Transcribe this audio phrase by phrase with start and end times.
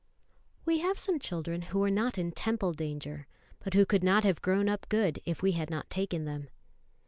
[0.65, 3.27] ]WE have some children who were not in Temple danger,
[3.59, 6.49] but who could not have grown up good if we had not taken them.